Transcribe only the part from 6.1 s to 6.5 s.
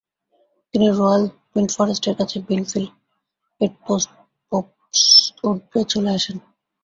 আসেন।